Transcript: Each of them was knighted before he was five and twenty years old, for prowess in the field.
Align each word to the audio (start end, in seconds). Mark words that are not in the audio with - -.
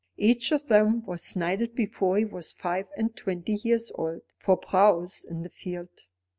Each 0.17 0.51
of 0.51 0.65
them 0.65 1.05
was 1.05 1.35
knighted 1.35 1.75
before 1.75 2.17
he 2.17 2.25
was 2.25 2.53
five 2.53 2.87
and 2.97 3.15
twenty 3.15 3.59
years 3.63 3.91
old, 3.93 4.21
for 4.35 4.57
prowess 4.57 5.23
in 5.23 5.43
the 5.43 5.49
field. 5.51 6.07